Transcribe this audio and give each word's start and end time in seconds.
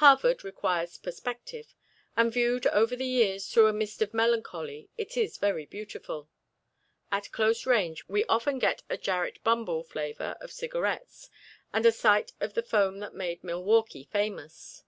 Harvard 0.00 0.42
requires 0.42 0.96
perspective, 0.96 1.74
and 2.16 2.32
viewed 2.32 2.66
over 2.68 2.96
the 2.96 3.04
years 3.04 3.46
through 3.46 3.66
a 3.66 3.74
mist 3.74 4.00
of 4.00 4.14
melancholy 4.14 4.88
it 4.96 5.18
is 5.18 5.36
very 5.36 5.66
beautiful. 5.66 6.30
At 7.12 7.30
close 7.30 7.66
range 7.66 8.02
we 8.08 8.24
often 8.24 8.58
get 8.58 8.84
a 8.88 8.96
Jarrett 8.96 9.44
Bumball 9.44 9.84
flavor 9.86 10.34
of 10.40 10.50
cigarettes 10.50 11.28
and 11.74 11.84
a 11.84 11.92
sight 11.92 12.32
of 12.40 12.54
the 12.54 12.62
foam 12.62 13.00
that 13.00 13.12
made 13.14 13.44
Milwaukee 13.44 14.04
famous. 14.10 14.82